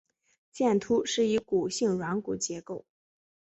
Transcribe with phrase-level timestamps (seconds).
[0.51, 2.85] 剑突是一骨性软骨结构。